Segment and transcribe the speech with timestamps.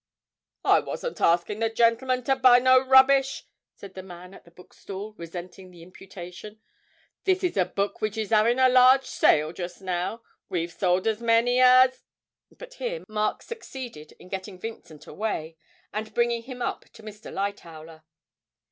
[0.65, 3.43] 'I wasn't asking the gentleman to buy no rubbish,'
[3.75, 6.59] said the man at the bookstall, resenting the imputation.
[7.25, 11.21] 'This is a book which is 'aving a large sale just now: we've sold as
[11.21, 12.01] many as'
[12.57, 15.55] but here Mark succeeded in getting Vincent away
[15.93, 17.31] and bringing him up to Mr.
[17.31, 18.01] Lightowler.